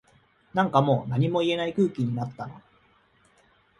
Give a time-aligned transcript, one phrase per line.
[0.55, 2.63] なんかもう何も言えない空気になったな